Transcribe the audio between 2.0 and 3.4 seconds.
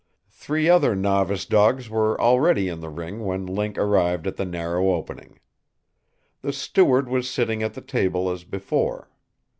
already in the ring